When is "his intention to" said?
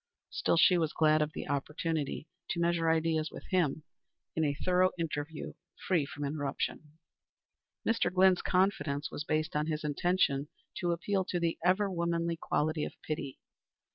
9.67-10.91